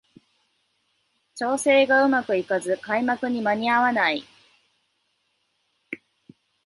[1.35, 4.23] 調整がうまくいかず開幕に間に合わない